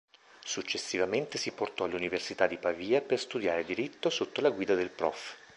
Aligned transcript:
Successivamente 0.43 1.37
si 1.37 1.51
portò 1.51 1.83
all'Università 1.83 2.47
di 2.47 2.57
Pavia 2.57 3.01
per 3.03 3.19
studiare 3.19 3.63
diritto 3.63 4.09
sotto 4.09 4.41
la 4.41 4.49
guida 4.49 4.73
del 4.73 4.89
prof. 4.89 5.35